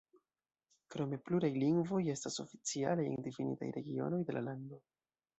[0.93, 4.81] Krome pluraj lingvoj estas oficialaj en difinitaj regionoj de la lando.